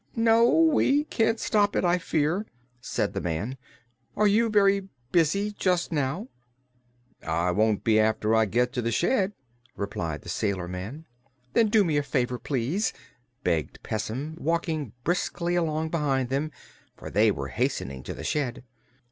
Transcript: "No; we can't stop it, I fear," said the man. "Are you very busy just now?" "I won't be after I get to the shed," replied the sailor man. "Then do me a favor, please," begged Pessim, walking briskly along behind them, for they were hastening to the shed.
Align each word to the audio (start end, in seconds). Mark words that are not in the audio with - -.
"No; 0.15 0.49
we 0.51 1.03
can't 1.03 1.39
stop 1.39 1.75
it, 1.75 1.85
I 1.85 1.99
fear," 1.99 2.47
said 2.79 3.13
the 3.13 3.21
man. 3.21 3.55
"Are 4.17 4.25
you 4.25 4.49
very 4.49 4.89
busy 5.11 5.51
just 5.51 5.91
now?" 5.91 6.27
"I 7.21 7.51
won't 7.51 7.83
be 7.83 7.99
after 7.99 8.33
I 8.33 8.45
get 8.45 8.73
to 8.73 8.81
the 8.81 8.91
shed," 8.91 9.33
replied 9.77 10.23
the 10.23 10.27
sailor 10.29 10.67
man. 10.67 11.05
"Then 11.53 11.67
do 11.67 11.83
me 11.83 11.97
a 11.97 12.01
favor, 12.01 12.39
please," 12.39 12.93
begged 13.43 13.83
Pessim, 13.83 14.37
walking 14.39 14.93
briskly 15.03 15.53
along 15.53 15.89
behind 15.89 16.29
them, 16.29 16.49
for 16.97 17.11
they 17.11 17.29
were 17.29 17.49
hastening 17.49 18.01
to 18.01 18.15
the 18.15 18.23
shed. 18.23 18.63